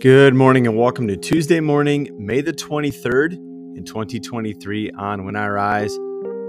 Good 0.00 0.32
morning 0.32 0.68
and 0.68 0.76
welcome 0.76 1.08
to 1.08 1.16
Tuesday 1.16 1.58
morning, 1.58 2.08
May 2.16 2.40
the 2.40 2.52
23rd 2.52 3.32
in 3.32 3.82
2023 3.84 4.92
on 4.92 5.24
When 5.24 5.34
I 5.34 5.48
Rise. 5.48 5.92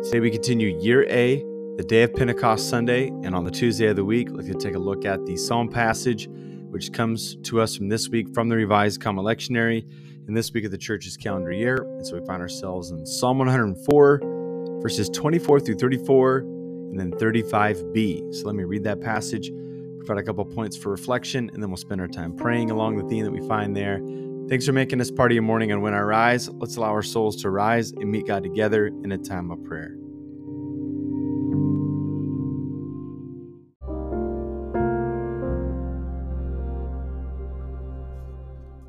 Today 0.04 0.20
we 0.20 0.30
continue 0.30 0.80
year 0.80 1.10
A, 1.10 1.38
the 1.76 1.84
day 1.84 2.04
of 2.04 2.14
Pentecost 2.14 2.70
Sunday, 2.70 3.08
and 3.08 3.34
on 3.34 3.46
the 3.46 3.50
Tuesday 3.50 3.88
of 3.88 3.96
the 3.96 4.06
week, 4.06 4.28
let's 4.30 4.64
take 4.64 4.76
a 4.76 4.80
look 4.80 5.04
at 5.04 5.26
the 5.26 5.36
Psalm 5.36 5.68
passage 5.68 6.28
which 6.70 6.94
comes 6.94 7.38
to 7.38 7.60
us 7.60 7.76
from 7.76 7.90
this 7.90 8.08
week 8.10 8.32
from 8.36 8.50
the 8.50 8.56
Revised 8.56 9.02
Common 9.02 9.26
Lectionary 9.26 9.84
in 10.28 10.36
this 10.36 10.54
week 10.54 10.66
of 10.66 10.70
the 10.70 10.78
church's 10.78 11.18
calendar 11.18 11.52
year. 11.52 11.78
And 11.78 12.06
so 12.06 12.20
we 12.20 12.26
find 12.28 12.44
ourselves 12.44 12.92
in 12.92 13.04
Psalm 13.04 13.40
104, 13.40 14.20
verses 14.84 15.10
24 15.10 15.60
through 15.62 15.76
34, 15.80 16.38
and 16.38 17.00
then 17.00 17.12
35b. 17.14 18.32
So 18.36 18.46
let 18.46 18.54
me 18.54 18.64
read 18.64 18.84
that 18.84 19.02
passage 19.02 19.50
provide 20.00 20.18
a 20.18 20.24
couple 20.24 20.46
points 20.46 20.76
for 20.76 20.90
reflection, 20.90 21.50
and 21.54 21.62
then 21.62 21.70
we'll 21.70 21.78
spend 21.78 22.02
our 22.02 22.08
time 22.08 22.36
praying 22.36 22.72
along 22.72 22.98
the 22.98 23.04
theme 23.08 23.24
that 23.24 23.32
we 23.32 23.46
find 23.48 23.76
there. 23.76 24.00
Thanks 24.50 24.66
for 24.66 24.74
making 24.74 24.98
this 24.98 25.12
part 25.12 25.32
of 25.32 25.36
your 25.36 25.44
morning 25.44 25.72
and 25.72 25.82
when 25.82 25.94
I 25.94 26.00
rise. 26.00 26.50
Let's 26.50 26.76
allow 26.76 26.90
our 26.90 27.04
souls 27.04 27.36
to 27.44 27.52
rise 27.52 27.92
and 27.92 28.10
meet 28.10 28.26
God 28.26 28.42
together 28.42 28.88
in 28.88 29.12
a 29.12 29.18
time 29.18 29.52
of 29.52 29.64
prayer. 29.64 29.96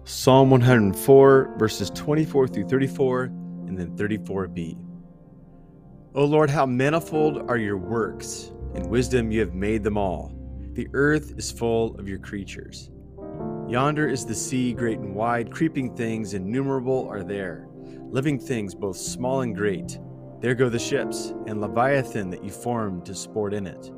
Psalm 0.05 0.51
104, 0.51 1.55
verses 1.59 1.91
24 1.91 2.49
through 2.49 2.69
34, 2.69 3.25
and 3.25 3.79
then 3.79 3.97
34b. 3.97 4.77
O 6.15 6.25
Lord, 6.25 6.51
how 6.51 6.67
manifold 6.67 7.49
are 7.49 7.57
your 7.57 7.77
works! 7.77 8.51
In 8.75 8.89
wisdom 8.89 9.31
you 9.31 9.41
have 9.41 9.55
made 9.55 9.85
them 9.85 9.97
all. 9.97 10.40
The 10.73 10.89
earth 10.93 11.37
is 11.37 11.51
full 11.51 11.99
of 11.99 12.09
your 12.09 12.21
creatures. 12.21 12.91
Yonder 13.69 14.09
is 14.09 14.25
the 14.25 14.35
sea, 14.35 14.73
great 14.73 15.01
and 15.01 15.17
wide, 15.17 15.51
creeping 15.51 15.97
things 15.97 16.35
innumerable 16.35 17.09
are 17.09 17.25
there, 17.25 17.67
living 18.09 18.39
things 18.39 18.73
both 18.73 18.97
small 18.97 19.41
and 19.41 19.57
great. 19.57 19.99
There 20.41 20.55
go 20.55 20.69
the 20.69 20.79
ships, 20.79 21.35
and 21.49 21.61
Leviathan 21.61 22.31
that 22.31 22.45
you 22.45 22.51
formed 22.51 23.05
to 23.07 23.17
sport 23.17 23.53
in 23.53 23.67
it. 23.67 23.91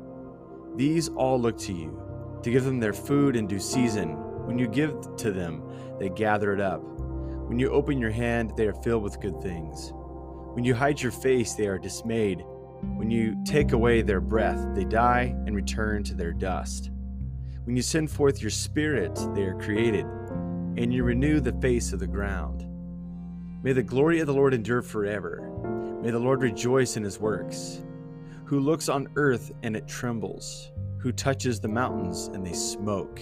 These 0.75 1.09
all 1.09 1.39
look 1.39 1.59
to 1.59 1.73
you, 1.73 2.01
to 2.41 2.49
give 2.49 2.63
them 2.63 2.79
their 2.79 2.91
food 2.91 3.35
in 3.35 3.45
due 3.45 3.59
season. 3.59 4.15
When 4.47 4.57
you 4.57 4.67
give 4.67 5.15
to 5.17 5.31
them, 5.31 5.63
they 5.99 6.09
gather 6.09 6.53
it 6.53 6.59
up. 6.59 6.81
When 6.83 7.59
you 7.59 7.69
open 7.69 7.99
your 7.99 8.09
hand, 8.09 8.53
they 8.57 8.65
are 8.65 8.81
filled 8.81 9.03
with 9.03 9.21
good 9.21 9.39
things. 9.43 9.91
When 10.53 10.63
you 10.63 10.73
hide 10.73 10.99
your 10.99 11.11
face, 11.11 11.53
they 11.53 11.67
are 11.67 11.77
dismayed. 11.77 12.43
When 12.95 13.11
you 13.11 13.35
take 13.45 13.71
away 13.71 14.01
their 14.01 14.21
breath, 14.21 14.65
they 14.75 14.85
die 14.85 15.35
and 15.45 15.55
return 15.55 16.03
to 16.03 16.13
their 16.13 16.31
dust. 16.31 16.91
When 17.65 17.75
you 17.75 17.81
send 17.81 18.11
forth 18.11 18.41
your 18.41 18.51
spirit, 18.51 19.15
they 19.33 19.43
are 19.43 19.57
created, 19.57 20.05
and 20.77 20.93
you 20.93 21.03
renew 21.03 21.39
the 21.39 21.53
face 21.53 21.93
of 21.93 21.99
the 21.99 22.07
ground. 22.07 22.65
May 23.63 23.73
the 23.73 23.83
glory 23.83 24.19
of 24.19 24.27
the 24.27 24.33
Lord 24.33 24.53
endure 24.53 24.81
forever. 24.81 25.49
May 26.01 26.11
the 26.11 26.19
Lord 26.19 26.41
rejoice 26.41 26.97
in 26.97 27.03
his 27.03 27.19
works. 27.19 27.83
Who 28.45 28.59
looks 28.59 28.89
on 28.89 29.07
earth 29.15 29.51
and 29.63 29.75
it 29.75 29.87
trembles, 29.87 30.71
who 30.97 31.11
touches 31.11 31.59
the 31.59 31.69
mountains 31.69 32.27
and 32.33 32.45
they 32.45 32.53
smoke. 32.53 33.21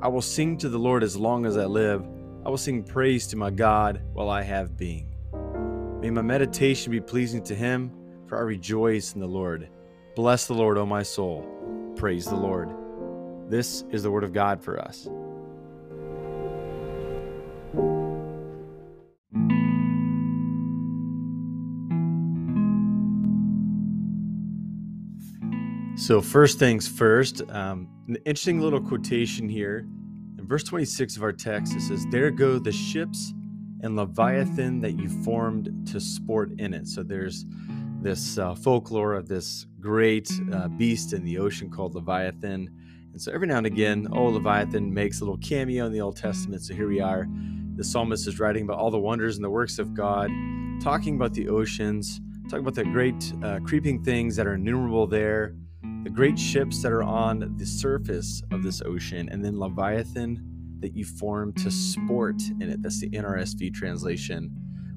I 0.00 0.08
will 0.08 0.22
sing 0.22 0.56
to 0.58 0.68
the 0.68 0.78
Lord 0.78 1.02
as 1.02 1.16
long 1.16 1.46
as 1.46 1.56
I 1.56 1.66
live. 1.66 2.04
I 2.44 2.48
will 2.48 2.58
sing 2.58 2.82
praise 2.82 3.26
to 3.28 3.36
my 3.36 3.50
God 3.50 4.02
while 4.12 4.30
I 4.30 4.42
have 4.42 4.76
being. 4.76 5.14
May 6.00 6.10
my 6.10 6.22
meditation 6.22 6.90
be 6.90 7.00
pleasing 7.00 7.42
to 7.44 7.54
him 7.54 7.92
for 8.30 8.38
I 8.38 8.42
rejoice 8.42 9.14
in 9.14 9.20
the 9.20 9.26
Lord. 9.26 9.68
Bless 10.14 10.46
the 10.46 10.54
Lord, 10.54 10.78
O 10.78 10.86
my 10.86 11.02
soul. 11.02 11.44
Praise 11.96 12.26
the 12.26 12.36
Lord. 12.36 12.70
This 13.50 13.82
is 13.90 14.04
the 14.04 14.10
word 14.12 14.22
of 14.22 14.32
God 14.32 14.62
for 14.62 14.80
us. 14.80 15.08
So, 25.96 26.20
first 26.22 26.60
things 26.60 26.86
first, 26.86 27.42
um, 27.50 27.88
an 28.06 28.16
interesting 28.24 28.60
little 28.60 28.80
quotation 28.80 29.48
here. 29.48 29.88
In 30.38 30.46
verse 30.46 30.62
26 30.62 31.16
of 31.16 31.24
our 31.24 31.32
text, 31.32 31.74
it 31.74 31.80
says, 31.80 32.06
There 32.12 32.30
go 32.30 32.60
the 32.60 32.72
ships 32.72 33.34
and 33.82 33.96
Leviathan 33.96 34.80
that 34.82 34.92
you 34.92 35.08
formed 35.24 35.88
to 35.88 36.00
sport 36.00 36.52
in 36.60 36.72
it. 36.72 36.86
So, 36.86 37.02
there's 37.02 37.44
this 38.02 38.38
uh, 38.38 38.54
folklore 38.54 39.14
of 39.14 39.28
this 39.28 39.66
great 39.78 40.30
uh, 40.52 40.68
beast 40.68 41.12
in 41.12 41.24
the 41.24 41.38
ocean 41.38 41.70
called 41.70 41.94
Leviathan. 41.94 42.70
And 43.12 43.20
so 43.20 43.32
every 43.32 43.46
now 43.46 43.58
and 43.58 43.66
again, 43.66 44.08
oh, 44.12 44.26
Leviathan 44.26 44.92
makes 44.92 45.20
a 45.20 45.24
little 45.24 45.38
cameo 45.38 45.86
in 45.86 45.92
the 45.92 46.00
Old 46.00 46.16
Testament. 46.16 46.62
So 46.62 46.74
here 46.74 46.88
we 46.88 47.00
are. 47.00 47.26
The 47.76 47.84
psalmist 47.84 48.26
is 48.26 48.38
writing 48.38 48.64
about 48.64 48.78
all 48.78 48.90
the 48.90 48.98
wonders 48.98 49.36
and 49.36 49.44
the 49.44 49.50
works 49.50 49.78
of 49.78 49.94
God, 49.94 50.30
talking 50.82 51.16
about 51.16 51.34
the 51.34 51.48
oceans, 51.48 52.20
talking 52.44 52.60
about 52.60 52.74
the 52.74 52.84
great 52.84 53.32
uh, 53.42 53.60
creeping 53.64 54.02
things 54.02 54.36
that 54.36 54.46
are 54.46 54.54
innumerable 54.54 55.06
there, 55.06 55.54
the 56.04 56.10
great 56.10 56.38
ships 56.38 56.82
that 56.82 56.92
are 56.92 57.02
on 57.02 57.54
the 57.56 57.66
surface 57.66 58.42
of 58.52 58.62
this 58.62 58.80
ocean, 58.82 59.28
and 59.30 59.44
then 59.44 59.58
Leviathan 59.58 60.42
that 60.80 60.96
you 60.96 61.04
form 61.04 61.52
to 61.52 61.70
sport 61.70 62.40
in 62.60 62.70
it. 62.70 62.82
That's 62.82 63.00
the 63.00 63.10
NRSV 63.10 63.74
translation 63.74 64.50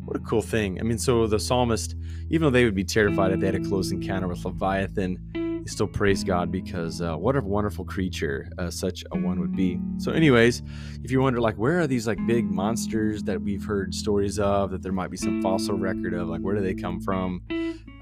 what 0.05 0.15
a 0.15 0.19
cool 0.19 0.41
thing. 0.41 0.79
I 0.79 0.83
mean, 0.83 0.97
so 0.97 1.27
the 1.27 1.39
psalmist, 1.39 1.95
even 2.29 2.41
though 2.41 2.49
they 2.49 2.65
would 2.65 2.75
be 2.75 2.83
terrified 2.83 3.31
if 3.31 3.39
they 3.39 3.45
had 3.47 3.55
a 3.55 3.59
close 3.59 3.91
encounter 3.91 4.27
with 4.27 4.43
Leviathan, 4.43 5.17
they 5.33 5.69
still 5.69 5.87
praise 5.87 6.23
God 6.23 6.51
because 6.51 7.01
uh, 7.01 7.15
what 7.15 7.37
a 7.37 7.41
wonderful 7.41 7.85
creature 7.85 8.49
uh, 8.57 8.69
such 8.69 9.05
a 9.11 9.17
one 9.17 9.39
would 9.39 9.55
be. 9.55 9.79
So, 9.97 10.11
anyways, 10.11 10.61
if 11.03 11.11
you 11.11 11.21
wonder, 11.21 11.39
like, 11.39 11.55
where 11.55 11.79
are 11.79 11.87
these 11.87 12.05
like 12.05 12.19
big 12.27 12.51
monsters 12.51 13.23
that 13.23 13.41
we've 13.41 13.63
heard 13.63 13.93
stories 13.93 14.39
of, 14.39 14.71
that 14.71 14.81
there 14.81 14.91
might 14.91 15.09
be 15.09 15.17
some 15.17 15.41
fossil 15.41 15.77
record 15.77 16.13
of, 16.13 16.27
like, 16.27 16.41
where 16.41 16.55
do 16.55 16.61
they 16.61 16.73
come 16.73 16.99
from? 16.99 17.41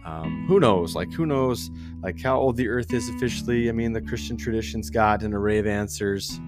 Um, 0.03 0.45
who 0.47 0.59
knows? 0.59 0.95
Like, 0.95 1.13
who 1.13 1.27
knows? 1.27 1.69
Like, 2.01 2.19
how 2.19 2.39
old 2.39 2.57
the 2.57 2.67
Earth 2.67 2.91
is 2.91 3.07
officially? 3.09 3.69
I 3.69 3.71
mean, 3.73 3.93
the 3.93 4.01
Christian 4.01 4.37
tradition's 4.37 4.89
got 4.89 5.21
an 5.21 5.33
array 5.33 5.59
of 5.59 5.67
answers. 5.67 6.39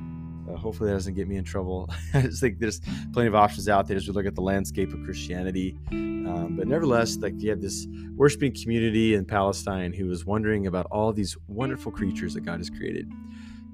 Uh, 0.53 0.57
hopefully, 0.57 0.89
that 0.89 0.95
doesn't 0.95 1.13
get 1.13 1.27
me 1.27 1.37
in 1.37 1.43
trouble. 1.43 1.89
I 2.13 2.21
just 2.21 2.41
think 2.41 2.59
there's 2.59 2.81
plenty 3.13 3.27
of 3.27 3.35
options 3.35 3.69
out 3.69 3.87
there 3.87 3.97
as 3.97 4.07
we 4.07 4.13
look 4.13 4.25
at 4.25 4.35
the 4.35 4.41
landscape 4.41 4.93
of 4.93 5.03
Christianity. 5.03 5.77
Um, 5.91 6.55
but 6.57 6.67
nevertheless, 6.67 7.17
like 7.17 7.33
you 7.37 7.49
have 7.49 7.61
this 7.61 7.87
worshiping 8.15 8.53
community 8.53 9.15
in 9.15 9.25
Palestine 9.25 9.93
who 9.93 10.09
is 10.11 10.25
wondering 10.25 10.67
about 10.67 10.87
all 10.91 11.11
these 11.11 11.37
wonderful 11.47 11.91
creatures 11.91 12.33
that 12.33 12.41
God 12.41 12.59
has 12.59 12.69
created 12.69 13.11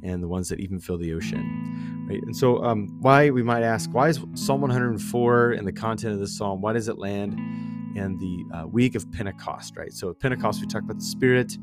and 0.04 0.24
the 0.24 0.28
ones 0.28 0.50
that 0.50 0.60
even 0.60 0.80
fill 0.80 0.98
the 0.98 1.14
ocean. 1.14 2.06
Right? 2.10 2.22
And 2.24 2.36
so, 2.36 2.64
um, 2.64 2.98
why 3.02 3.30
we 3.30 3.44
might 3.44 3.64
ask, 3.64 3.90
why 3.94 4.10
is 4.10 4.20
Psalm 4.34 4.62
104 4.62 5.52
and 5.52 5.68
the 5.68 5.74
content 5.74 6.14
of 6.14 6.20
this 6.20 6.38
psalm, 6.38 6.62
why 6.62 6.74
does 6.74 6.88
it 6.88 6.98
land 6.98 7.34
in 7.96 8.18
the 8.18 8.58
uh, 8.58 8.68
week 8.68 8.96
of 8.96 9.12
Pentecost, 9.12 9.76
right? 9.78 9.92
So, 9.92 10.14
Pentecost, 10.14 10.62
we 10.62 10.68
talk 10.68 10.84
about 10.84 11.00
the 11.00 11.06
Spirit, 11.06 11.58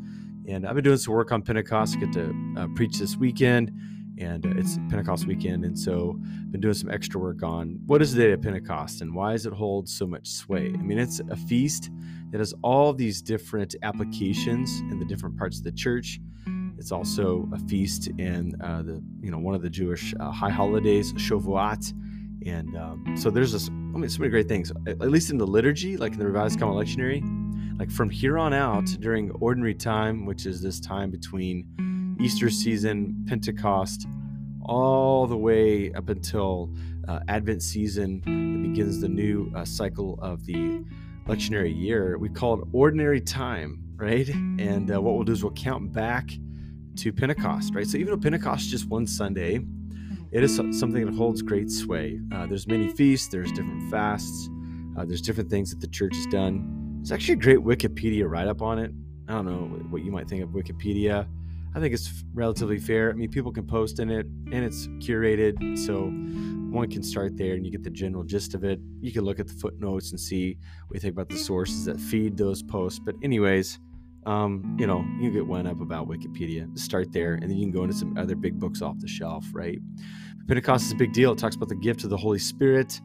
and 0.47 0.67
I've 0.67 0.75
been 0.75 0.85
doing 0.85 0.99
some 0.99 1.15
work 1.15 1.33
on 1.33 1.43
Pentecost. 1.43 1.97
I 1.97 2.01
get 2.01 2.13
to 2.13 2.55
uh, 2.59 2.67
preach 2.75 2.99
this 2.99 3.17
weekend 3.17 3.73
and 4.19 4.47
uh, 4.47 4.51
it's 4.57 4.79
Pentecost 4.89 5.27
weekend, 5.27 5.65
and 5.65 5.79
so 5.79 6.19
I've 6.19 6.53
been 6.53 6.61
doing 6.61 6.75
some 6.75 6.91
extra 6.91 7.21
work 7.21 7.43
on 7.43 7.79
what 7.87 8.03
is 8.03 8.15
the 8.15 8.23
day 8.23 8.33
of 8.33 8.43
Pentecost 8.43 9.03
and 9.03 9.15
why 9.15 9.33
does 9.33 9.47
it 9.47 9.53
hold 9.53 9.89
so 9.89 10.07
much 10.07 10.29
sway? 10.29 10.73
I 10.73 10.83
mean, 10.83 10.99
it's 10.99 11.21
a 11.31 11.37
feast 11.37 11.91
that 12.31 12.39
has 12.39 12.55
all 12.63 12.93
these 12.93 13.23
different 13.23 13.75
applications 13.83 14.81
in 14.91 14.99
the 14.99 15.05
different 15.05 15.37
parts 15.37 15.59
of 15.59 15.65
the 15.65 15.73
church. 15.73 16.21
It's 16.79 16.93
also 16.93 17.49
a 17.53 17.59
feast 17.59 18.09
in 18.19 18.55
uh, 18.63 18.83
the 18.83 19.03
you 19.21 19.31
know 19.31 19.39
one 19.39 19.55
of 19.55 19.63
the 19.63 19.71
Jewish 19.71 20.15
uh, 20.21 20.31
high 20.31 20.51
holidays, 20.51 21.13
Shavuot, 21.15 21.93
and 22.47 22.77
um, 22.77 23.17
so 23.17 23.31
there's 23.31 23.53
this, 23.53 23.69
I 23.69 23.73
mean, 23.73 24.09
so 24.09 24.21
many 24.21 24.31
great 24.31 24.49
things. 24.49 24.73
At 24.87 25.01
least 25.01 25.31
in 25.31 25.39
the 25.39 25.47
liturgy, 25.47 25.97
like 25.97 26.13
in 26.13 26.19
the 26.19 26.27
Revised 26.27 26.59
Common 26.61 26.77
Lectionary, 26.77 27.79
like 27.79 27.91
from 27.91 28.11
here 28.11 28.39
on 28.39 28.53
out 28.53 28.87
during 29.01 29.31
ordinary 29.33 29.75
time, 29.75 30.27
which 30.27 30.47
is 30.47 30.61
this 30.61 30.81
time 30.81 31.11
between 31.11 31.67
Easter 32.21 32.51
season, 32.51 33.25
Pentecost, 33.29 34.07
all 34.63 35.27
the 35.27 35.37
way 35.37 35.93
up 35.93 36.09
until 36.09 36.71
uh, 37.09 37.21
Advent 37.29 37.63
season 37.63 38.21
that 38.21 38.69
begins 38.69 39.01
the 39.01 39.09
new 39.09 39.53
uh, 39.55 39.65
cycle 39.65 40.19
of 40.21 40.45
the 40.45 40.83
lectionary 41.27 41.77
year. 41.77 42.19
We 42.19 42.29
call 42.29 42.61
it 42.61 42.69
ordinary 42.73 43.21
time, 43.21 43.83
right? 43.97 44.29
And 44.29 44.93
uh, 44.93 45.01
what 45.01 45.15
we'll 45.15 45.25
do 45.25 45.33
is 45.33 45.43
we'll 45.43 45.53
count 45.53 45.93
back 45.93 46.31
to 46.97 47.13
Pentecost, 47.13 47.75
right? 47.75 47.87
So 47.87 47.99
even 47.99 48.13
though 48.13 48.21
Pentecost 48.21 48.67
is 48.67 48.71
just 48.71 48.89
one 48.89 49.07
Sunday, 49.07 49.61
it 50.33 50.43
is 50.43 50.57
something 50.57 51.07
that 51.07 51.15
holds 51.15 51.43
great 51.43 51.71
sway. 51.71 52.21
Uh, 52.33 52.47
there's 52.47 52.67
many 52.67 52.89
feasts, 52.89 53.29
there's 53.29 53.53
different 53.53 53.91
fasts, 53.91 54.49
uh, 54.99 55.05
there's 55.05 55.21
different 55.21 55.51
things 55.51 55.71
that 55.71 55.81
the 55.81 55.87
church 55.87 56.17
has 56.17 56.27
done. 56.27 56.97
There's 56.99 57.13
actually 57.13 57.35
a 57.35 57.37
great 57.37 57.59
Wikipedia 57.59 58.29
write 58.29 58.49
up 58.49 58.63
on 58.63 58.79
it. 58.79 58.91
I 59.29 59.33
don't 59.33 59.47
know 59.47 59.87
what 59.91 60.03
you 60.03 60.11
might 60.11 60.29
think 60.29 60.43
of 60.43 60.51
Wikipedia. 60.51 61.27
I 61.77 61.79
think 61.79 61.93
it's 61.93 62.25
relatively 62.33 62.79
fair. 62.79 63.11
I 63.11 63.13
mean, 63.13 63.31
people 63.31 63.53
can 63.53 63.67
post 63.67 64.01
in 64.01 64.09
it 64.11 64.25
and 64.51 64.65
it's 64.65 64.87
curated. 64.99 65.77
So 65.77 66.07
one 66.75 66.91
can 66.91 67.03
start 67.03 67.37
there 67.37 67.53
and 67.53 67.67
you 67.67 67.71
get 67.71 67.83
the 67.83 67.91
general 67.91 68.25
gist 68.25 68.55
of 68.55 68.65
it. 68.65 68.81
You 69.03 69.13
can 69.13 69.25
look 69.25 69.39
at 69.39 69.47
the 69.47 69.53
footnotes 69.53 70.11
and 70.11 70.19
see 70.19 70.57
what 70.87 70.95
you 70.95 71.01
think 71.01 71.13
about 71.13 71.29
the 71.29 71.37
sources 71.37 71.85
that 71.85 72.01
feed 72.01 72.39
those 72.39 72.63
posts. 72.63 72.99
But, 72.99 73.17
anyways, 73.23 73.79
um, 74.25 74.75
you 74.81 74.87
know, 74.87 75.05
you 75.21 75.31
get 75.31 75.47
one 75.47 75.67
up 75.67 75.83
about 75.83 76.09
Wikipedia. 76.09 76.67
Start 76.79 77.13
there, 77.13 77.35
and 77.35 77.43
then 77.43 77.59
you 77.59 77.67
can 77.67 77.73
go 77.73 77.83
into 77.83 77.95
some 77.95 78.17
other 78.17 78.37
big 78.37 78.59
books 78.59 78.81
off 78.81 78.99
the 78.99 79.07
shelf, 79.07 79.45
right? 79.53 79.79
Pentecost 80.49 80.87
is 80.87 80.93
a 80.93 80.97
big 80.97 81.13
deal. 81.13 81.33
It 81.33 81.39
talks 81.39 81.57
about 81.57 81.69
the 81.69 81.77
gift 81.77 82.05
of 82.05 82.11
the 82.11 82.17
Holy 82.17 82.39
Spirit. 82.39 83.03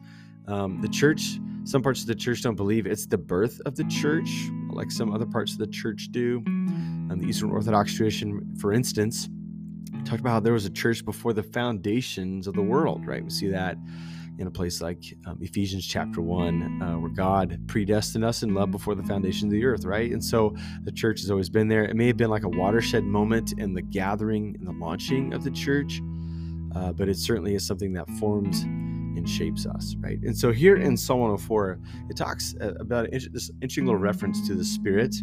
Um, 0.48 0.80
the 0.80 0.88
church, 0.88 1.38
some 1.64 1.82
parts 1.82 2.00
of 2.00 2.06
the 2.06 2.14
church 2.14 2.40
don't 2.42 2.56
believe 2.56 2.86
it's 2.86 3.06
the 3.06 3.18
birth 3.18 3.60
of 3.66 3.76
the 3.76 3.84
church, 3.84 4.30
like 4.70 4.90
some 4.90 5.12
other 5.12 5.26
parts 5.26 5.52
of 5.52 5.58
the 5.58 5.66
church 5.66 6.08
do. 6.10 6.42
Um, 7.12 7.18
the 7.18 7.26
Eastern 7.26 7.50
Orthodox 7.50 7.94
tradition, 7.94 8.56
for 8.58 8.72
instance, 8.72 9.28
talked 10.04 10.20
about 10.20 10.30
how 10.30 10.40
there 10.40 10.54
was 10.54 10.64
a 10.64 10.70
church 10.70 11.04
before 11.04 11.34
the 11.34 11.42
foundations 11.42 12.46
of 12.46 12.54
the 12.54 12.62
world, 12.62 13.06
right? 13.06 13.22
We 13.22 13.30
see 13.30 13.48
that 13.48 13.76
in 14.38 14.46
a 14.46 14.50
place 14.50 14.80
like 14.80 15.02
um, 15.26 15.38
Ephesians 15.42 15.86
chapter 15.86 16.22
1, 16.22 16.82
uh, 16.82 16.98
where 16.98 17.10
God 17.10 17.60
predestined 17.66 18.24
us 18.24 18.42
in 18.42 18.54
love 18.54 18.70
before 18.70 18.94
the 18.94 19.02
foundation 19.02 19.48
of 19.48 19.52
the 19.52 19.64
earth, 19.64 19.84
right? 19.84 20.10
And 20.10 20.24
so 20.24 20.56
the 20.84 20.92
church 20.92 21.20
has 21.20 21.30
always 21.30 21.50
been 21.50 21.68
there. 21.68 21.84
It 21.84 21.96
may 21.96 22.06
have 22.06 22.16
been 22.16 22.30
like 22.30 22.44
a 22.44 22.48
watershed 22.48 23.04
moment 23.04 23.52
in 23.58 23.74
the 23.74 23.82
gathering 23.82 24.56
and 24.58 24.66
the 24.66 24.72
launching 24.72 25.34
of 25.34 25.44
the 25.44 25.50
church, 25.50 26.00
uh, 26.74 26.92
but 26.92 27.10
it 27.10 27.18
certainly 27.18 27.54
is 27.54 27.66
something 27.66 27.92
that 27.92 28.08
forms 28.18 28.62
and 28.62 29.28
shapes 29.28 29.66
us, 29.66 29.94
right? 30.00 30.18
And 30.22 30.36
so 30.36 30.50
here 30.50 30.76
in 30.76 30.96
Psalm 30.96 31.20
104, 31.20 31.78
it 32.08 32.16
talks 32.16 32.54
uh, 32.58 32.72
about 32.80 33.10
this 33.10 33.50
interesting 33.60 33.84
little 33.84 34.00
reference 34.00 34.46
to 34.48 34.54
the 34.54 34.64
Spirit. 34.64 35.14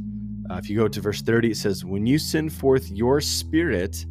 Uh, 0.50 0.56
if 0.56 0.70
you 0.70 0.78
go 0.78 0.88
to 0.88 1.02
verse 1.02 1.22
30, 1.22 1.52
it 1.52 1.58
says, 1.58 1.86
When 1.86 2.06
you 2.06 2.18
send 2.18 2.52
forth 2.52 2.90
your 2.90 3.22
Spirit, 3.22 4.06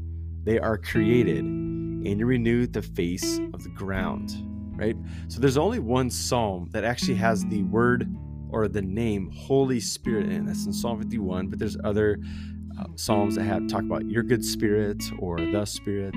they 0.45 0.59
are 0.59 0.79
created, 0.79 1.45
and 1.45 2.19
you 2.19 2.27
renew 2.27 2.67
the 2.67 2.83
face 2.83 3.39
of 3.53 3.63
the 3.65 3.71
ground 3.71 4.33
right? 4.79 4.97
So 5.27 5.41
there's 5.41 5.59
only 5.59 5.81
one 5.81 6.09
psalm 6.09 6.69
that 6.71 6.85
actually 6.85 7.17
has 7.17 7.45
the 7.47 7.65
word 7.65 8.09
or 8.51 8.69
the 8.69 8.81
name 8.81 9.31
Holy 9.35 9.81
Spirit 9.81 10.27
in 10.27 10.45
it. 10.45 10.47
That's 10.47 10.65
in 10.65 10.73
Psalm 10.73 10.99
51, 10.99 11.49
but 11.49 11.59
there's 11.59 11.77
other 11.85 12.19
uh, 12.79 12.85
psalms 12.95 13.35
that 13.35 13.43
have 13.43 13.67
talk 13.67 13.83
about 13.83 14.07
your 14.07 14.23
good 14.23 14.45
spirit 14.45 15.03
or 15.19 15.39
the 15.39 15.65
spirit 15.65 16.15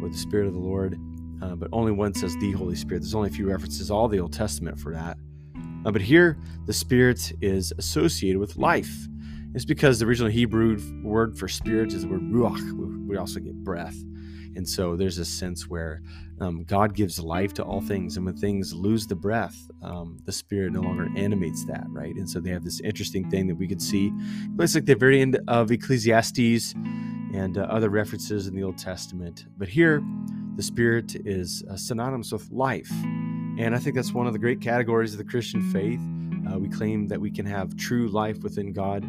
or 0.00 0.08
the 0.08 0.16
spirit 0.16 0.46
of 0.46 0.54
the 0.54 0.60
Lord. 0.60 0.98
Uh, 1.42 1.56
but 1.56 1.68
only 1.72 1.92
one 1.92 2.14
says 2.14 2.36
the 2.36 2.52
Holy 2.52 2.76
Spirit. 2.76 3.00
There's 3.00 3.14
only 3.14 3.28
a 3.28 3.32
few 3.32 3.50
references 3.50 3.90
all 3.90 4.08
the 4.08 4.20
Old 4.20 4.32
Testament 4.32 4.78
for 4.78 4.94
that. 4.94 5.18
Uh, 5.84 5.90
but 5.90 6.00
here, 6.00 6.38
the 6.66 6.72
Spirit 6.72 7.32
is 7.42 7.72
associated 7.76 8.38
with 8.38 8.56
life. 8.56 9.08
It's 9.54 9.64
because 9.64 9.98
the 9.98 10.06
original 10.06 10.30
Hebrew 10.30 10.78
word 11.02 11.38
for 11.38 11.48
spirit 11.48 11.92
is 11.92 12.02
the 12.02 12.08
word 12.08 12.22
ruach. 12.22 13.06
We 13.06 13.16
also 13.16 13.40
get 13.40 13.54
breath. 13.62 13.96
And 14.56 14.68
so 14.68 14.96
there's 14.96 15.18
a 15.18 15.24
sense 15.24 15.68
where 15.68 16.00
um, 16.40 16.64
God 16.64 16.94
gives 16.94 17.18
life 17.18 17.54
to 17.54 17.64
all 17.64 17.80
things. 17.80 18.16
And 18.16 18.26
when 18.26 18.36
things 18.36 18.72
lose 18.72 19.06
the 19.06 19.16
breath, 19.16 19.56
um, 19.82 20.18
the 20.24 20.32
Spirit 20.32 20.72
no 20.72 20.80
longer 20.80 21.08
animates 21.16 21.64
that, 21.66 21.84
right? 21.88 22.14
And 22.14 22.28
so 22.28 22.40
they 22.40 22.50
have 22.50 22.64
this 22.64 22.80
interesting 22.80 23.28
thing 23.30 23.46
that 23.48 23.56
we 23.56 23.66
could 23.66 23.82
see. 23.82 24.12
It's 24.58 24.74
like 24.74 24.86
the 24.86 24.94
very 24.94 25.20
end 25.20 25.38
of 25.48 25.70
Ecclesiastes 25.70 26.72
and 26.74 27.58
uh, 27.58 27.62
other 27.62 27.90
references 27.90 28.46
in 28.46 28.54
the 28.54 28.62
Old 28.62 28.78
Testament. 28.78 29.46
But 29.56 29.68
here, 29.68 30.02
the 30.56 30.62
Spirit 30.62 31.16
is 31.26 31.64
uh, 31.68 31.76
synonymous 31.76 32.32
with 32.32 32.50
life. 32.50 32.90
And 33.58 33.74
I 33.74 33.78
think 33.78 33.96
that's 33.96 34.12
one 34.12 34.26
of 34.26 34.32
the 34.32 34.38
great 34.38 34.60
categories 34.60 35.12
of 35.12 35.18
the 35.18 35.24
Christian 35.24 35.62
faith. 35.72 36.00
Uh, 36.52 36.58
we 36.58 36.68
claim 36.68 37.08
that 37.08 37.20
we 37.20 37.30
can 37.30 37.46
have 37.46 37.76
true 37.76 38.08
life 38.08 38.42
within 38.42 38.72
God. 38.72 39.04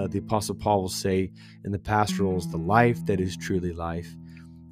Uh, 0.00 0.06
the 0.06 0.18
Apostle 0.18 0.54
Paul 0.54 0.80
will 0.82 0.88
say 0.88 1.30
in 1.64 1.72
the 1.72 1.78
pastorals, 1.78 2.50
the 2.50 2.56
life 2.56 3.04
that 3.04 3.20
is 3.20 3.36
truly 3.36 3.72
life 3.72 4.08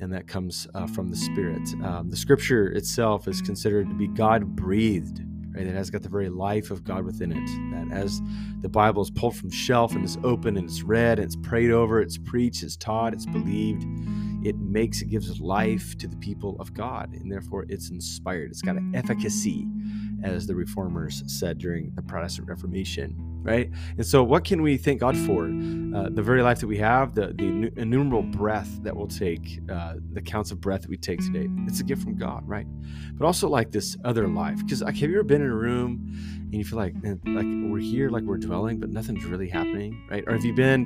and 0.00 0.10
that 0.12 0.26
comes 0.26 0.66
uh, 0.74 0.86
from 0.86 1.10
the 1.10 1.16
Spirit. 1.16 1.68
Um, 1.84 2.08
the 2.08 2.16
Scripture 2.16 2.68
itself 2.68 3.28
is 3.28 3.42
considered 3.42 3.90
to 3.90 3.94
be 3.94 4.06
God 4.08 4.56
breathed, 4.56 5.20
right? 5.54 5.66
It 5.66 5.74
has 5.74 5.90
got 5.90 6.02
the 6.02 6.08
very 6.08 6.30
life 6.30 6.70
of 6.70 6.82
God 6.82 7.04
within 7.04 7.32
it. 7.32 7.46
That 7.74 7.94
as 7.94 8.22
the 8.62 8.70
Bible 8.70 9.02
is 9.02 9.10
pulled 9.10 9.36
from 9.36 9.50
shelf 9.50 9.94
and 9.94 10.02
is 10.02 10.16
open 10.24 10.56
and 10.56 10.66
it's 10.66 10.82
read 10.82 11.18
and 11.18 11.26
it's 11.26 11.36
prayed 11.36 11.72
over, 11.72 12.00
it's 12.00 12.16
preached, 12.16 12.62
it's 12.62 12.76
taught, 12.76 13.12
it's 13.12 13.26
believed, 13.26 13.84
it 14.46 14.56
makes 14.56 15.02
it 15.02 15.10
gives 15.10 15.40
life 15.40 15.98
to 15.98 16.06
the 16.06 16.16
people 16.16 16.56
of 16.58 16.72
God, 16.72 17.12
and 17.12 17.30
therefore 17.30 17.66
it's 17.68 17.90
inspired. 17.90 18.50
It's 18.50 18.62
got 18.62 18.76
an 18.76 18.94
efficacy, 18.94 19.66
as 20.22 20.46
the 20.46 20.54
reformers 20.54 21.22
said 21.26 21.58
during 21.58 21.92
the 21.96 22.02
Protestant 22.02 22.48
Reformation 22.48 23.27
right? 23.42 23.70
And 23.96 24.06
so, 24.06 24.22
what 24.22 24.44
can 24.44 24.62
we 24.62 24.76
thank 24.76 25.00
God 25.00 25.16
for? 25.16 25.44
Uh, 25.46 26.08
the 26.10 26.22
very 26.22 26.42
life 26.42 26.60
that 26.60 26.66
we 26.66 26.78
have, 26.78 27.14
the, 27.14 27.28
the 27.28 27.72
innumerable 27.80 28.22
breath 28.22 28.68
that 28.82 28.94
we'll 28.94 29.08
take, 29.08 29.60
uh, 29.70 29.94
the 30.12 30.20
counts 30.20 30.50
of 30.50 30.60
breath 30.60 30.82
that 30.82 30.90
we 30.90 30.96
take 30.96 31.20
today. 31.20 31.48
It's 31.66 31.80
a 31.80 31.84
gift 31.84 32.02
from 32.02 32.16
God, 32.16 32.46
right? 32.46 32.66
But 33.14 33.24
also 33.24 33.48
like 33.48 33.70
this 33.70 33.96
other 34.04 34.28
life, 34.28 34.58
because 34.58 34.82
like, 34.82 34.96
have 34.96 35.10
you 35.10 35.16
ever 35.16 35.24
been 35.24 35.40
in 35.40 35.48
a 35.48 35.54
room 35.54 36.06
and 36.44 36.54
you 36.54 36.64
feel 36.64 36.78
like 36.78 36.94
like 37.02 37.46
we're 37.46 37.78
here, 37.78 38.10
like 38.10 38.24
we're 38.24 38.38
dwelling, 38.38 38.80
but 38.80 38.90
nothing's 38.90 39.24
really 39.24 39.48
happening, 39.48 40.06
right? 40.10 40.24
Or 40.26 40.34
have 40.34 40.44
you 40.44 40.54
been 40.54 40.82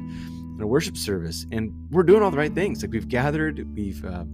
in 0.56 0.62
a 0.62 0.66
worship 0.66 0.96
service 0.96 1.46
and 1.52 1.72
we're 1.90 2.02
doing 2.02 2.22
all 2.22 2.30
the 2.30 2.36
right 2.36 2.54
things, 2.54 2.82
like 2.82 2.92
we've 2.92 3.08
gathered, 3.08 3.66
we've 3.74 4.04
uh, 4.04 4.24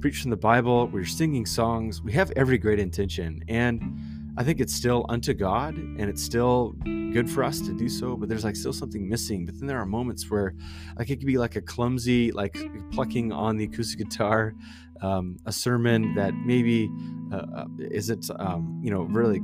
preached 0.00 0.22
from 0.22 0.30
the 0.30 0.36
Bible, 0.36 0.88
we're 0.88 1.04
singing 1.04 1.46
songs, 1.46 2.02
we 2.02 2.12
have 2.12 2.30
every 2.36 2.58
great 2.58 2.78
intention, 2.78 3.42
and 3.48 3.98
I 4.38 4.44
think 4.44 4.60
it's 4.60 4.72
still 4.72 5.04
unto 5.08 5.34
God 5.34 5.74
and 5.74 6.02
it's 6.02 6.22
still 6.22 6.76
good 7.12 7.28
for 7.28 7.42
us 7.42 7.60
to 7.62 7.72
do 7.72 7.88
so, 7.88 8.16
but 8.16 8.28
there's 8.28 8.44
like 8.44 8.54
still 8.54 8.72
something 8.72 9.08
missing. 9.08 9.44
But 9.44 9.58
then 9.58 9.66
there 9.66 9.80
are 9.80 9.84
moments 9.84 10.30
where 10.30 10.54
like 10.96 11.10
it 11.10 11.16
could 11.16 11.26
be 11.26 11.38
like 11.38 11.56
a 11.56 11.60
clumsy, 11.60 12.30
like 12.30 12.56
plucking 12.92 13.32
on 13.32 13.56
the 13.56 13.64
acoustic 13.64 13.98
guitar, 13.98 14.54
um, 15.02 15.38
a 15.44 15.50
sermon 15.50 16.14
that 16.14 16.34
maybe 16.34 16.88
uh, 17.32 17.46
uh 17.52 17.64
isn't, 17.90 18.30
um, 18.38 18.80
you 18.80 18.92
know, 18.92 19.02
really 19.02 19.42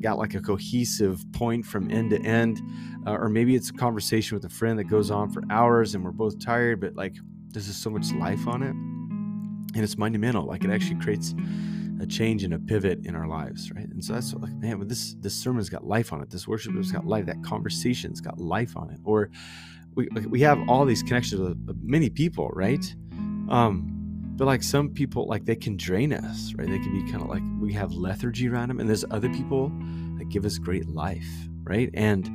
got 0.00 0.16
like 0.16 0.32
a 0.34 0.40
cohesive 0.40 1.22
point 1.32 1.66
from 1.66 1.90
end 1.90 2.08
to 2.08 2.20
end. 2.22 2.62
Uh, 3.06 3.12
or 3.12 3.28
maybe 3.28 3.54
it's 3.54 3.68
a 3.68 3.74
conversation 3.74 4.34
with 4.36 4.46
a 4.46 4.54
friend 4.54 4.78
that 4.78 4.84
goes 4.84 5.10
on 5.10 5.30
for 5.30 5.42
hours 5.50 5.94
and 5.94 6.02
we're 6.02 6.12
both 6.12 6.38
tired, 6.38 6.80
but 6.80 6.94
like 6.94 7.14
there's 7.48 7.66
just 7.66 7.82
so 7.82 7.90
much 7.90 8.10
life 8.14 8.48
on 8.48 8.62
it. 8.62 8.74
And 9.74 9.84
it's 9.84 9.98
monumental. 9.98 10.46
Like 10.46 10.64
it 10.64 10.70
actually 10.70 10.98
creates 10.98 11.34
a 12.00 12.06
change 12.06 12.44
and 12.44 12.54
a 12.54 12.58
pivot 12.58 13.04
in 13.04 13.14
our 13.14 13.26
lives, 13.26 13.70
right? 13.72 13.88
And 13.88 14.04
so 14.04 14.14
that's 14.14 14.34
like, 14.34 14.54
man, 14.54 14.86
this 14.88 15.14
this 15.20 15.34
sermon's 15.34 15.68
got 15.68 15.84
life 15.84 16.12
on 16.12 16.20
it. 16.22 16.30
This 16.30 16.48
worship 16.48 16.74
has 16.74 16.92
got 16.92 17.06
life. 17.06 17.26
That 17.26 17.42
conversation's 17.42 18.20
got 18.20 18.38
life 18.38 18.76
on 18.76 18.90
it. 18.90 19.00
Or 19.04 19.30
we 19.94 20.08
we 20.28 20.40
have 20.40 20.58
all 20.68 20.84
these 20.84 21.02
connections 21.02 21.40
with 21.40 21.78
many 21.82 22.10
people, 22.10 22.50
right? 22.54 22.84
Um, 23.48 23.90
but 24.36 24.46
like 24.46 24.62
some 24.62 24.88
people, 24.88 25.26
like 25.28 25.44
they 25.44 25.54
can 25.54 25.76
drain 25.76 26.12
us, 26.12 26.52
right? 26.56 26.68
They 26.68 26.78
can 26.78 26.92
be 26.92 27.10
kind 27.10 27.22
of 27.22 27.28
like 27.28 27.42
we 27.60 27.72
have 27.74 27.92
lethargy 27.92 28.48
around 28.48 28.68
them, 28.68 28.80
and 28.80 28.88
there's 28.88 29.04
other 29.10 29.28
people 29.28 29.68
that 30.18 30.28
give 30.28 30.44
us 30.44 30.58
great 30.58 30.88
life, 30.88 31.28
right? 31.62 31.90
And 31.94 32.26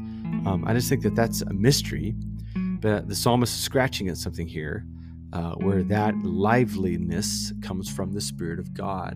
um, 0.47 0.63
I 0.65 0.73
just 0.73 0.87
think 0.87 1.03
that 1.03 1.15
that's 1.15 1.41
a 1.41 1.53
mystery. 1.53 2.15
But 2.55 3.09
the 3.09 3.15
psalmist 3.15 3.53
is 3.53 3.61
scratching 3.61 4.07
at 4.07 4.17
something 4.17 4.47
here. 4.47 4.85
Uh, 5.31 5.51
where 5.57 5.83
that 5.83 6.15
liveliness 6.23 7.53
comes 7.61 7.87
from 7.87 8.13
the 8.13 8.21
Spirit 8.21 8.57
of 8.57 8.73
God. 8.73 9.15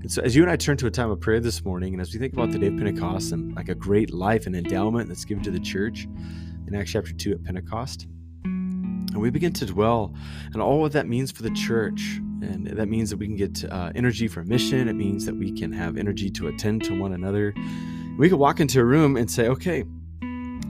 And 0.00 0.10
so, 0.10 0.22
as 0.22 0.36
you 0.36 0.42
and 0.42 0.50
I 0.50 0.54
turn 0.54 0.76
to 0.76 0.86
a 0.86 0.90
time 0.90 1.10
of 1.10 1.20
prayer 1.20 1.40
this 1.40 1.64
morning, 1.64 1.92
and 1.94 2.00
as 2.00 2.12
we 2.12 2.20
think 2.20 2.32
about 2.32 2.52
the 2.52 2.58
day 2.58 2.68
of 2.68 2.76
Pentecost 2.76 3.32
and 3.32 3.56
like 3.56 3.68
a 3.68 3.74
great 3.74 4.12
life 4.12 4.46
and 4.46 4.54
endowment 4.54 5.08
that's 5.08 5.24
given 5.24 5.42
to 5.42 5.50
the 5.50 5.58
church 5.58 6.06
in 6.68 6.74
Acts 6.76 6.92
chapter 6.92 7.12
2 7.12 7.32
at 7.32 7.42
Pentecost, 7.42 8.06
and 9.18 9.20
we 9.20 9.30
begin 9.30 9.52
to 9.54 9.66
dwell 9.66 10.14
on 10.54 10.60
all 10.60 10.80
what 10.80 10.92
that 10.92 11.08
means 11.08 11.32
for 11.32 11.42
the 11.42 11.50
church. 11.50 12.20
And 12.40 12.68
that 12.68 12.88
means 12.88 13.10
that 13.10 13.16
we 13.16 13.26
can 13.26 13.34
get 13.34 13.64
uh, 13.64 13.90
energy 13.96 14.28
for 14.28 14.44
mission. 14.44 14.86
It 14.86 14.92
means 14.92 15.26
that 15.26 15.34
we 15.34 15.50
can 15.50 15.72
have 15.72 15.96
energy 15.96 16.30
to 16.30 16.46
attend 16.46 16.84
to 16.84 16.96
one 16.96 17.12
another. 17.12 17.52
We 18.16 18.28
could 18.28 18.38
walk 18.38 18.60
into 18.60 18.80
a 18.80 18.84
room 18.84 19.16
and 19.16 19.28
say, 19.28 19.48
okay, 19.48 19.84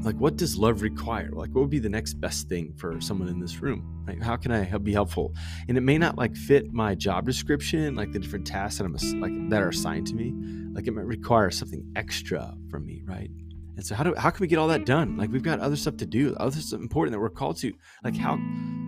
like 0.03 0.17
what 0.17 0.37
does 0.37 0.57
love 0.57 0.83
require? 0.83 1.31
Like 1.33 1.51
what 1.51 1.63
would 1.63 1.71
be 1.71 1.79
the 1.79 1.89
next 1.89 2.15
best 2.15 2.49
thing 2.49 2.73
for 2.77 3.01
someone 3.01 3.29
in 3.29 3.41
this 3.41 3.61
room? 3.61 4.05
Like 4.07 4.23
how 4.23 4.37
can 4.37 4.53
i 4.53 4.65
be 4.79 4.93
helpful? 4.93 5.35
And 5.69 5.77
it 5.77 5.81
may 5.81 5.99
not 5.99 6.17
like 6.17 6.37
fit 6.37 6.73
my 6.73 6.95
job 6.95 7.27
description 7.27 7.95
like 7.95 8.13
the 8.13 8.19
different 8.19 8.47
tasks 8.47 8.79
that 8.79 8.85
i'm 8.85 8.93
like 9.21 9.51
that 9.51 9.63
are 9.63 9.71
assigned 9.71 10.07
to 10.09 10.15
me. 10.15 10.33
Like 10.73 10.87
it 10.87 10.93
might 10.93 11.05
require 11.05 11.51
something 11.51 11.85
extra 11.97 12.55
from 12.71 12.87
me 12.87 13.03
right? 13.07 13.31
And 13.77 13.85
so 13.85 13.95
how 13.95 14.05
do 14.05 14.15
how 14.15 14.31
can 14.31 14.41
we 14.41 14.47
get 14.47 14.59
all 14.59 14.69
that 14.69 14.87
done? 14.87 15.17
Like 15.17 15.31
we've 15.31 15.43
got 15.43 15.61
other 15.61 15.77
stuff 15.77 15.97
to 15.99 16.07
do 16.07 16.35
other 16.37 16.61
stuff 16.61 16.81
important 16.81 17.13
that 17.13 17.21
we're 17.21 17.31
called 17.31 17.57
to. 17.59 17.73
Like 18.05 18.17
how 18.17 18.37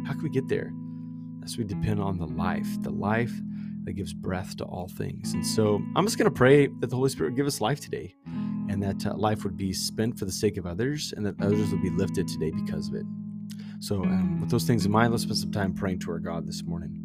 how 0.07 0.13
can 0.13 0.23
we 0.23 0.31
get 0.31 0.49
there? 0.49 0.73
As 1.45 1.59
we 1.59 1.65
depend 1.65 2.01
on 2.01 2.19
the 2.19 2.27
life 2.27 2.69
the 2.83 2.91
life 2.91 3.33
that 3.85 3.95
gives 3.95 4.13
breath 4.13 4.57
to 4.59 4.65
all 4.65 4.89
things. 4.89 5.33
And 5.33 5.45
so 5.45 5.83
i'm 5.97 6.07
just 6.07 6.19
going 6.19 6.31
to 6.31 6.37
pray 6.37 6.69
that 6.69 6.89
the 6.89 6.97
holy 6.97 7.11
spirit 7.11 7.35
give 7.35 7.47
us 7.47 7.61
life 7.61 7.81
today 7.81 8.15
and 8.71 8.81
that 8.83 9.05
uh, 9.05 9.15
life 9.17 9.43
would 9.43 9.57
be 9.57 9.73
spent 9.73 10.17
for 10.17 10.25
the 10.25 10.33
sake 10.33 10.57
of 10.57 10.65
others, 10.65 11.13
and 11.17 11.27
that 11.27 11.35
others 11.43 11.71
would 11.73 11.83
be 11.83 11.91
lifted 11.91 12.29
today 12.29 12.53
because 12.53 12.89
of 12.89 12.95
it. 12.95 13.05
So, 13.81 13.97
um, 14.05 14.41
with 14.41 14.49
those 14.49 14.65
things 14.65 14.87
in 14.87 14.93
mind, 14.93 15.11
let's 15.11 15.25
spend 15.25 15.39
some 15.39 15.51
time 15.51 15.75
praying 15.75 15.99
to 16.01 16.13
our 16.13 16.21
God 16.21 16.47
this 16.47 16.63
morning. 16.63 16.97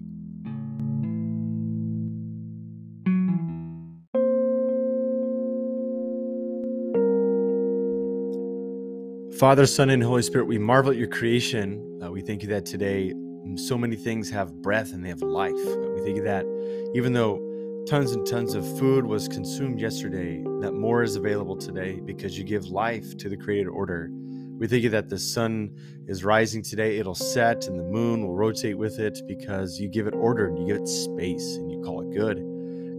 Father, 9.39 9.65
Son, 9.65 9.89
and 9.89 10.01
Holy 10.03 10.21
Spirit, 10.21 10.45
we 10.45 10.57
marvel 10.57 10.91
at 10.91 10.97
your 10.97 11.09
creation. 11.09 11.99
Uh, 12.01 12.11
we 12.11 12.21
thank 12.21 12.41
you 12.41 12.47
that 12.49 12.65
today 12.65 13.11
so 13.55 13.77
many 13.77 13.95
things 13.95 14.29
have 14.29 14.53
breath 14.61 14.93
and 14.93 15.03
they 15.03 15.09
have 15.09 15.21
life. 15.21 15.53
We 15.55 16.01
thank 16.01 16.17
you 16.17 16.23
that 16.23 16.45
even 16.93 17.13
though 17.13 17.44
tons 17.87 18.13
and 18.13 18.25
tons 18.25 18.55
of 18.55 18.65
food 18.79 19.05
was 19.05 19.27
consumed 19.27 19.79
yesterday, 19.79 20.43
that 20.59 20.73
more 20.73 21.03
is 21.03 21.15
available 21.15 21.55
today 21.55 21.99
because 22.03 22.35
you 22.35 22.43
give 22.43 22.65
life 22.65 23.15
to 23.17 23.29
the 23.29 23.37
created 23.37 23.67
order. 23.67 24.09
We 24.57 24.67
think 24.67 24.89
that 24.89 25.09
the 25.09 25.19
sun 25.19 25.75
is 26.07 26.23
rising 26.23 26.63
today, 26.63 26.97
it'll 26.97 27.13
set, 27.13 27.67
and 27.67 27.77
the 27.77 27.83
moon 27.83 28.25
will 28.25 28.33
rotate 28.33 28.75
with 28.75 28.99
it 28.99 29.21
because 29.27 29.79
you 29.79 29.87
give 29.87 30.07
it 30.07 30.15
order 30.15 30.47
and 30.47 30.57
you 30.57 30.65
give 30.65 30.77
it 30.77 30.87
space 30.87 31.57
and 31.57 31.71
you 31.71 31.79
call 31.81 32.01
it 32.01 32.11
good. 32.11 32.37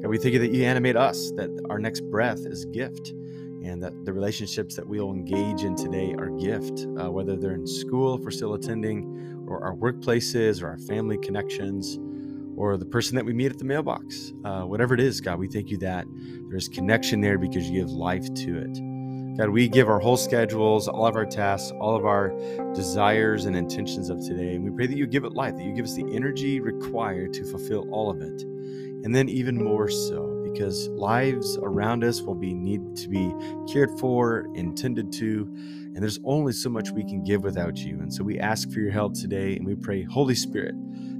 God, 0.02 0.08
we 0.08 0.18
think 0.18 0.38
that 0.38 0.52
you 0.52 0.62
animate 0.62 0.96
us, 0.96 1.32
that 1.32 1.50
our 1.68 1.80
next 1.80 2.02
breath 2.02 2.46
is 2.46 2.64
gift, 2.66 3.08
and 3.64 3.82
that 3.82 4.04
the 4.04 4.12
relationships 4.12 4.76
that 4.76 4.86
we'll 4.86 5.10
engage 5.10 5.64
in 5.64 5.74
today 5.74 6.14
are 6.16 6.28
gift, 6.30 6.86
uh, 7.00 7.10
whether 7.10 7.34
they're 7.34 7.54
in 7.54 7.66
school, 7.66 8.14
if 8.14 8.20
we're 8.20 8.30
still 8.30 8.54
attending, 8.54 9.44
or 9.48 9.64
our 9.64 9.74
workplaces, 9.74 10.62
or 10.62 10.68
our 10.68 10.78
family 10.78 11.18
connections, 11.18 11.98
or 12.56 12.76
the 12.76 12.86
person 12.86 13.16
that 13.16 13.24
we 13.24 13.32
meet 13.32 13.52
at 13.52 13.58
the 13.58 13.64
mailbox. 13.64 14.32
Uh, 14.44 14.62
whatever 14.62 14.94
it 14.94 15.00
is, 15.00 15.20
God, 15.20 15.38
we 15.38 15.48
thank 15.48 15.70
you 15.70 15.78
that 15.78 16.06
there's 16.48 16.68
connection 16.68 17.20
there 17.20 17.38
because 17.38 17.68
you 17.68 17.80
give 17.80 17.90
life 17.90 18.32
to 18.34 18.58
it. 18.58 19.36
God, 19.36 19.50
we 19.50 19.68
give 19.68 19.88
our 19.90 20.00
whole 20.00 20.16
schedules, 20.16 20.88
all 20.88 21.06
of 21.06 21.14
our 21.14 21.26
tasks, 21.26 21.70
all 21.78 21.94
of 21.94 22.06
our 22.06 22.30
desires 22.74 23.44
and 23.44 23.54
intentions 23.54 24.08
of 24.08 24.18
today. 24.20 24.54
And 24.54 24.64
we 24.64 24.70
pray 24.70 24.86
that 24.86 24.96
you 24.96 25.06
give 25.06 25.24
it 25.24 25.32
life, 25.32 25.56
that 25.56 25.62
you 25.62 25.74
give 25.74 25.84
us 25.84 25.94
the 25.94 26.06
energy 26.14 26.58
required 26.58 27.34
to 27.34 27.44
fulfill 27.44 27.86
all 27.90 28.08
of 28.08 28.22
it. 28.22 28.42
And 28.42 29.14
then 29.14 29.28
even 29.28 29.62
more 29.62 29.90
so, 29.90 30.42
because 30.50 30.88
lives 30.88 31.58
around 31.58 32.02
us 32.02 32.22
will 32.22 32.34
be 32.34 32.54
need 32.54 32.96
to 32.96 33.08
be 33.08 33.30
cared 33.70 33.90
for, 34.00 34.48
intended 34.54 35.12
to, 35.14 35.46
and 35.96 36.02
there's 36.02 36.18
only 36.24 36.52
so 36.52 36.70
much 36.70 36.90
we 36.90 37.04
can 37.04 37.22
give 37.22 37.42
without 37.42 37.76
you. 37.76 38.00
And 38.00 38.12
so 38.12 38.24
we 38.24 38.38
ask 38.38 38.70
for 38.70 38.80
your 38.80 38.90
help 38.90 39.14
today, 39.14 39.56
and 39.56 39.66
we 39.66 39.74
pray, 39.74 40.02
Holy 40.02 40.34
Spirit, 40.34 40.74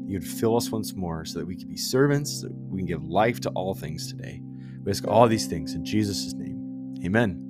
you'd 0.06 0.26
fill 0.26 0.56
us 0.56 0.70
once 0.70 0.94
more 0.94 1.25
so 1.25 1.38
that 1.38 1.46
we 1.46 1.56
could 1.56 1.68
be 1.68 1.76
servants, 1.76 2.42
so 2.42 2.48
we 2.50 2.80
can 2.80 2.86
give 2.86 3.04
life 3.04 3.40
to 3.40 3.50
all 3.50 3.75
things 3.75 4.08
today. 4.08 4.40
We 4.84 4.90
ask 4.90 5.06
all 5.06 5.26
these 5.28 5.46
things 5.46 5.75
in 5.75 5.84
Jesus' 5.84 6.32
name. 6.34 6.94
Amen. 7.04 7.45